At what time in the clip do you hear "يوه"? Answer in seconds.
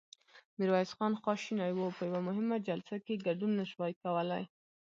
2.09-2.19